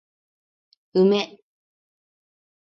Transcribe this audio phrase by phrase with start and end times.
[1.03, 1.19] 梅